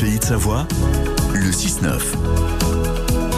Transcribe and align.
Pays 0.00 0.18
de 0.18 0.24
Savoie, 0.24 0.66
le 1.34 1.50
6-9. 1.50 3.29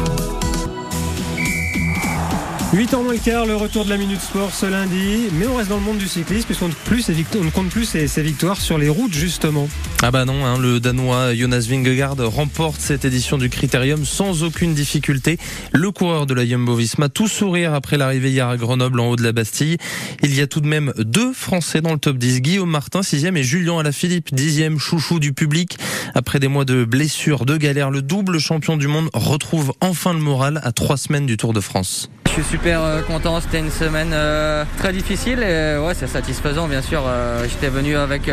8 2.74 2.94
ans 2.94 3.02
moins 3.02 3.12
le 3.12 3.18
quart, 3.18 3.44
le 3.44 3.54
retour 3.54 3.84
de 3.84 3.90
la 3.90 3.98
Minute 3.98 4.22
Sport 4.22 4.54
ce 4.54 4.64
lundi. 4.64 5.28
Mais 5.34 5.46
on 5.46 5.56
reste 5.56 5.68
dans 5.68 5.76
le 5.76 5.82
monde 5.82 5.98
du 5.98 6.08
cyclisme 6.08 6.46
puisqu'on 6.46 6.68
ne 6.68 7.50
compte 7.50 7.68
plus 7.68 7.84
ses, 7.84 8.22
victoires 8.22 8.58
sur 8.58 8.78
les 8.78 8.88
routes 8.88 9.12
justement. 9.12 9.68
Ah 10.02 10.10
bah 10.10 10.24
non, 10.24 10.46
hein, 10.46 10.58
le 10.58 10.80
Danois 10.80 11.34
Jonas 11.34 11.66
Vingegaard 11.68 12.16
remporte 12.18 12.80
cette 12.80 13.04
édition 13.04 13.36
du 13.36 13.50
Critérium 13.50 14.06
sans 14.06 14.42
aucune 14.42 14.72
difficulté. 14.72 15.36
Le 15.74 15.90
coureur 15.90 16.24
de 16.24 16.32
la 16.32 16.46
Jumbo-Visma 16.46 17.10
tout 17.10 17.28
sourire 17.28 17.74
après 17.74 17.98
l'arrivée 17.98 18.30
hier 18.30 18.48
à 18.48 18.56
Grenoble 18.56 19.00
en 19.00 19.10
haut 19.10 19.16
de 19.16 19.22
la 19.22 19.32
Bastille. 19.32 19.76
Il 20.22 20.34
y 20.34 20.40
a 20.40 20.46
tout 20.46 20.62
de 20.62 20.66
même 20.66 20.94
deux 20.96 21.34
Français 21.34 21.82
dans 21.82 21.92
le 21.92 21.98
top 21.98 22.16
10. 22.16 22.40
Guillaume 22.40 22.70
Martin, 22.70 23.02
6 23.02 23.26
et 23.26 23.42
Julien 23.42 23.80
Alaphilippe, 23.80 24.34
10 24.34 24.78
chouchou 24.78 25.18
du 25.18 25.34
public. 25.34 25.76
Après 26.14 26.40
des 26.40 26.48
mois 26.48 26.64
de 26.64 26.86
blessures, 26.86 27.44
de 27.44 27.58
galères, 27.58 27.90
le 27.90 28.00
double 28.00 28.38
champion 28.38 28.78
du 28.78 28.88
monde 28.88 29.10
retrouve 29.12 29.74
enfin 29.82 30.14
le 30.14 30.20
moral 30.20 30.58
à 30.64 30.72
trois 30.72 30.96
semaines 30.96 31.26
du 31.26 31.36
Tour 31.36 31.52
de 31.52 31.60
France. 31.60 32.08
Je 32.34 32.40
suis 32.40 32.52
super 32.52 32.80
euh, 32.80 33.02
content, 33.02 33.42
c'était 33.42 33.58
une 33.58 33.70
semaine 33.70 34.12
euh, 34.14 34.64
très 34.78 34.90
difficile 34.94 35.40
et 35.40 35.44
euh, 35.44 35.84
ouais, 35.84 35.92
c'est 35.92 36.06
satisfaisant 36.06 36.66
bien 36.66 36.80
sûr. 36.80 37.02
J'étais 37.46 37.68
venu 37.68 37.94
avec 37.94 38.30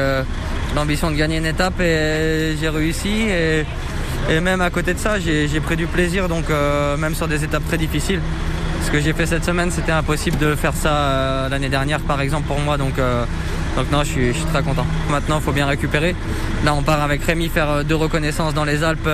l'ambition 0.73 1.11
de 1.11 1.17
gagner 1.17 1.35
une 1.35 1.45
étape 1.45 1.81
et 1.81 2.55
j'ai 2.57 2.69
réussi 2.69 3.09
et, 3.09 3.65
et, 4.29 4.39
même 4.39 4.61
à 4.61 4.69
côté 4.69 4.93
de 4.93 4.99
ça 4.99 5.19
j'ai 5.19 5.59
pris 5.59 5.75
du 5.75 5.85
plaisir 5.85 6.29
donc 6.29 6.45
même 6.97 7.13
sur 7.13 7.27
des 7.27 7.43
étapes 7.43 7.67
très 7.67 7.77
difficiles. 7.77 8.21
Ce 8.85 8.89
que 8.89 9.01
j'ai 9.01 9.11
fait 9.11 9.25
cette 9.25 9.43
semaine 9.43 9.69
c'était 9.69 9.91
impossible 9.91 10.37
de 10.37 10.55
faire 10.55 10.73
ça 10.75 11.49
l'année 11.51 11.69
dernière 11.69 11.99
par 11.99 12.21
exemple 12.21 12.47
pour 12.47 12.59
moi 12.61 12.77
donc 12.77 12.93
donc 13.75 13.91
non, 13.91 14.03
je 14.03 14.11
suis, 14.11 14.45
très 14.51 14.63
content. 14.63 14.85
Maintenant, 15.11 15.39
il 15.39 15.43
faut 15.43 15.51
bien 15.51 15.67
récupérer. 15.67 16.15
Là, 16.65 16.73
on 16.73 16.81
part 16.81 17.01
avec 17.01 17.23
Rémi 17.23 17.49
faire 17.49 17.85
deux 17.85 17.95
reconnaissances 17.95 18.53
dans 18.53 18.65
les 18.65 18.83
Alpes 18.83 19.09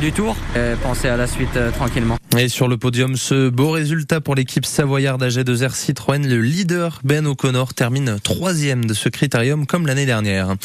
du 0.00 0.12
Tour 0.12 0.34
et 0.56 0.74
penser 0.82 1.08
à 1.08 1.16
la 1.16 1.26
suite 1.26 1.58
tranquillement. 1.76 2.16
Et 2.36 2.48
sur 2.48 2.66
le 2.66 2.76
podium, 2.76 3.16
ce 3.16 3.48
beau 3.48 3.70
résultat 3.70 4.20
pour 4.20 4.34
l'équipe 4.34 4.66
savoyarde 4.66 5.22
AG2R 5.22 5.72
Citroën. 5.72 6.26
Le 6.26 6.40
leader 6.40 7.00
Ben 7.04 7.26
O'Connor 7.26 7.74
termine 7.74 8.18
troisième 8.22 8.86
de 8.86 8.94
ce 8.94 9.08
critérium 9.08 9.66
comme 9.66 9.86
l'année 9.86 10.04
dernière. 10.04 10.56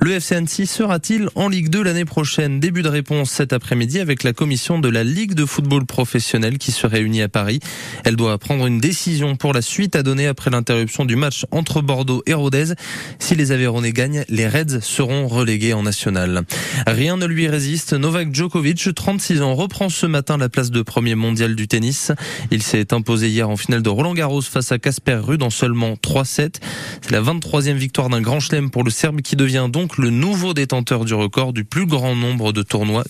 Le 0.00 0.12
FC 0.12 0.34
Annecy 0.34 0.66
sera-t-il 0.66 1.30
en 1.34 1.48
Ligue 1.48 1.70
2 1.70 1.82
l'année 1.82 2.04
prochaine? 2.04 2.60
Début 2.60 2.82
de 2.82 2.88
réponse 2.88 3.30
cet 3.30 3.54
après-midi 3.54 4.00
avec 4.00 4.22
la 4.22 4.34
commission 4.34 4.78
de 4.78 4.88
la 4.90 5.02
Ligue 5.02 5.32
de 5.32 5.46
football 5.46 5.86
professionnel 5.86 6.58
qui 6.58 6.72
se 6.72 6.86
réunit 6.86 7.22
à 7.22 7.28
Paris. 7.30 7.60
Elle 8.04 8.16
doit 8.16 8.36
prendre 8.36 8.66
une 8.66 8.78
décision 8.78 9.34
pour 9.34 9.54
la 9.54 9.62
suite 9.62 9.96
à 9.96 10.02
donner 10.02 10.26
après 10.26 10.50
l'interruption 10.50 11.06
du 11.06 11.16
match 11.16 11.46
entre 11.50 11.80
Bordeaux 11.80 12.22
et 12.26 12.34
Rodez. 12.34 12.74
Si 13.18 13.34
les 13.34 13.50
Aveyronais 13.50 13.92
gagnent, 13.92 14.24
les 14.28 14.46
Reds 14.46 14.80
seront 14.82 15.26
relégués 15.26 15.72
en 15.72 15.84
national. 15.84 16.42
Rien 16.86 17.16
ne 17.16 17.24
lui 17.24 17.48
résiste. 17.48 17.94
Novak 17.94 18.34
Djokovic, 18.34 18.94
36 18.94 19.40
ans, 19.40 19.54
reprend 19.54 19.88
ce 19.88 20.04
matin 20.04 20.36
la 20.36 20.50
place 20.50 20.70
de 20.70 20.82
premier 20.82 21.13
mondial 21.14 21.54
du 21.54 21.68
tennis. 21.68 22.12
Il 22.50 22.62
s'est 22.62 22.92
imposé 22.92 23.28
hier 23.28 23.48
en 23.48 23.56
finale 23.56 23.82
de 23.82 23.88
Roland 23.88 24.14
Garros 24.14 24.42
face 24.42 24.72
à 24.72 24.78
Casper 24.78 25.16
Ruud 25.16 25.42
en 25.42 25.50
seulement 25.50 25.94
3-7. 25.94 26.54
C'est 27.02 27.10
la 27.10 27.20
23e 27.20 27.74
victoire 27.74 28.08
d'un 28.08 28.20
grand 28.20 28.40
chelem 28.40 28.70
pour 28.70 28.84
le 28.84 28.90
Serbe 28.90 29.20
qui 29.20 29.36
devient 29.36 29.68
donc 29.70 29.98
le 29.98 30.10
nouveau 30.10 30.54
détenteur 30.54 31.04
du 31.04 31.14
record 31.14 31.52
du 31.52 31.64
plus 31.64 31.86
grand 31.86 32.14
nombre 32.14 32.52
de 32.52 32.62
tournois 32.62 33.04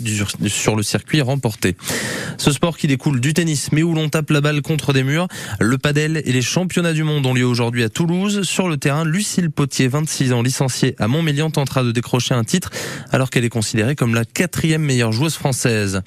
sur 0.47 0.77
le 0.77 0.83
circuit 0.83 1.21
remporté. 1.21 1.77
Ce 2.39 2.51
sport 2.51 2.77
qui 2.77 2.87
découle 2.87 3.21
du 3.21 3.35
tennis 3.35 3.73
mais 3.73 3.83
où 3.83 3.95
l'on 3.95 4.09
tape 4.09 4.31
la 4.31 4.41
balle 4.41 4.63
contre 4.63 4.93
des 4.93 5.03
murs, 5.03 5.29
le 5.61 5.79
padel 5.79 6.23
et 6.25 6.33
les 6.33 6.43
championnats 6.43 6.93
du 6.93 7.05
monde 7.05 7.27
ont 7.27 7.35
lieu 7.35 7.47
aujourd'hui 7.47 7.83
à 7.85 7.89
Toulouse. 7.89 8.43
Sur 8.43 8.69
le 8.69 8.77
terrain, 8.77 9.05
Lucille 9.05 9.51
Potier, 9.51 9.89
26 9.89 10.33
ans, 10.33 10.43
licenciée 10.43 10.95
à 10.99 11.09
Montmélian, 11.09 11.51
tentera 11.51 11.83
de 11.83 11.93
décrocher 11.93 12.35
un 12.35 12.45
titre 12.45 12.71
alors 13.13 13.31
qu'elle 13.31 13.45
est 13.45 13.51
considérée 13.51 13.95
comme 13.95 14.15
la 14.15 14.25
quatrième 14.25 14.83
meilleure 14.83 15.13
joueuse 15.13 15.35
française. 15.35 16.03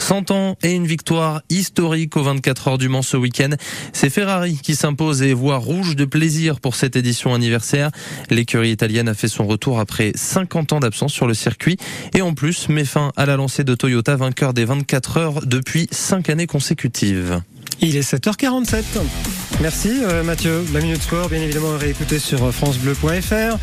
100 0.00 0.30
ans 0.30 0.56
et 0.62 0.72
une 0.72 0.86
victoire 0.86 1.37
historique 1.50 2.16
aux 2.16 2.22
24 2.22 2.68
heures 2.68 2.78
du 2.78 2.88
Mans 2.88 3.02
ce 3.02 3.16
week-end. 3.16 3.50
C'est 3.92 4.10
Ferrari 4.10 4.58
qui 4.62 4.74
s'impose 4.74 5.22
et 5.22 5.32
voit 5.32 5.56
rouge 5.56 5.96
de 5.96 6.04
plaisir 6.04 6.60
pour 6.60 6.74
cette 6.74 6.96
édition 6.96 7.34
anniversaire. 7.34 7.90
L'écurie 8.30 8.70
italienne 8.70 9.08
a 9.08 9.14
fait 9.14 9.28
son 9.28 9.46
retour 9.46 9.80
après 9.80 10.12
50 10.14 10.72
ans 10.72 10.80
d'absence 10.80 11.12
sur 11.12 11.26
le 11.26 11.34
circuit 11.34 11.76
et 12.14 12.22
en 12.22 12.34
plus 12.34 12.68
met 12.68 12.84
fin 12.84 13.12
à 13.16 13.26
la 13.26 13.36
lancée 13.36 13.64
de 13.64 13.74
Toyota 13.74 14.16
vainqueur 14.16 14.54
des 14.54 14.64
24 14.64 15.16
heures 15.16 15.46
depuis 15.46 15.88
5 15.90 16.30
années 16.30 16.46
consécutives. 16.46 17.40
Il 17.80 17.96
est 17.96 18.12
7h47. 18.12 19.47
Merci 19.60 20.04
euh, 20.04 20.22
Mathieu. 20.22 20.64
La 20.72 20.80
Minute 20.80 21.02
Sport, 21.02 21.28
bien 21.28 21.40
évidemment, 21.40 21.76
réécouter 21.76 22.20
sur 22.20 22.44
euh, 22.44 22.52
francebleu.fr. 22.52 23.58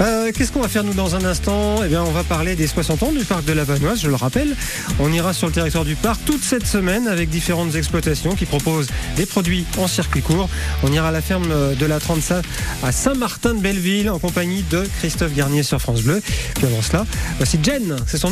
Euh, 0.00 0.30
Qu'est-ce 0.34 0.52
qu'on 0.52 0.60
va 0.60 0.68
faire 0.68 0.84
nous 0.84 0.94
dans 0.94 1.16
un 1.16 1.24
instant? 1.24 1.82
Eh 1.84 1.88
bien, 1.88 2.02
on 2.02 2.12
va 2.12 2.22
parler 2.22 2.56
des 2.56 2.66
60 2.66 3.02
ans 3.02 3.12
du 3.12 3.24
parc 3.24 3.44
de 3.44 3.52
la 3.52 3.64
Vanoise, 3.64 4.00
je 4.00 4.08
le 4.08 4.14
rappelle. 4.14 4.56
On 4.98 5.12
ira 5.12 5.34
sur 5.34 5.48
le 5.48 5.52
territoire 5.52 5.84
du 5.84 5.96
parc 5.96 6.24
toute 6.24 6.42
cette 6.42 6.66
semaine 6.66 7.08
avec 7.08 7.28
différentes 7.28 7.74
exploitations 7.74 8.34
qui 8.34 8.46
proposent 8.46 8.88
des 9.16 9.26
produits 9.26 9.66
en 9.76 9.86
circuit 9.86 10.22
court. 10.22 10.48
On 10.82 10.92
ira 10.92 11.08
à 11.08 11.12
la 11.12 11.20
ferme 11.20 11.52
de 11.74 11.86
la 11.86 12.00
35 12.00 12.44
à 12.82 12.92
Saint-Martin 12.92 13.54
de 13.54 13.60
Belleville 13.60 14.08
en 14.08 14.18
compagnie 14.18 14.64
de 14.70 14.88
Christophe 15.00 15.34
Garnier 15.34 15.62
sur 15.62 15.80
France 15.80 16.02
Bleu. 16.02 16.22
Puis 16.54 16.66
avant 16.66 16.80
cela, 16.80 17.04
voici 17.36 17.58
Jen, 17.62 17.96
c'est 18.06 18.18
son 18.18 18.26